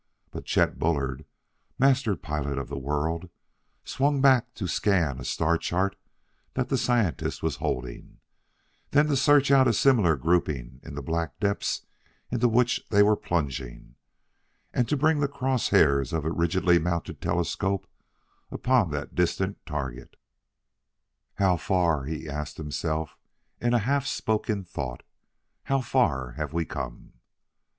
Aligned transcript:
But 0.31 0.45
Chet 0.45 0.79
Bullard, 0.79 1.25
Master 1.77 2.15
Pilot 2.15 2.57
of 2.57 2.69
the 2.69 2.77
World, 2.79 3.29
swung 3.83 4.19
back 4.19 4.51
to 4.55 4.65
scan 4.67 5.19
a 5.19 5.23
star 5.23 5.59
chart 5.59 5.95
that 6.55 6.69
the 6.69 6.77
scientist 6.79 7.43
was 7.43 7.57
holding, 7.57 8.17
then 8.89 9.05
to 9.09 9.15
search 9.15 9.51
out 9.51 9.67
a 9.67 9.73
similar 9.73 10.15
grouping 10.15 10.79
in 10.81 10.95
the 10.95 11.03
black 11.03 11.39
depths 11.39 11.85
into 12.31 12.47
which 12.49 12.83
they 12.89 13.03
were 13.03 13.15
plunging, 13.15 13.93
and 14.73 14.89
to 14.89 14.97
bring 14.97 15.19
the 15.19 15.27
cross 15.27 15.69
hairs 15.69 16.13
of 16.13 16.25
a 16.25 16.31
rigidly 16.31 16.79
mounted 16.79 17.21
telescope 17.21 17.85
upon 18.49 18.89
that 18.89 19.13
distant 19.13 19.63
target. 19.67 20.15
"How 21.35 21.57
far?" 21.57 22.05
he 22.05 22.27
asked 22.27 22.57
himself 22.57 23.19
in 23.59 23.75
a 23.75 23.85
half 23.85 24.07
spoken 24.07 24.63
thought," 24.63 25.03
how 25.65 25.79
far 25.79 26.31
have 26.31 26.53
we 26.53 26.65
come?" 26.65 27.13